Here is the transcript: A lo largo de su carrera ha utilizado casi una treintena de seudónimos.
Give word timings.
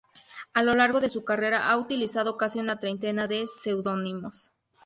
A 0.55 0.63
lo 0.63 0.73
largo 0.73 0.99
de 0.99 1.09
su 1.11 1.23
carrera 1.23 1.69
ha 1.69 1.77
utilizado 1.77 2.35
casi 2.35 2.59
una 2.59 2.79
treintena 2.79 3.27
de 3.27 3.45
seudónimos. 3.61 4.51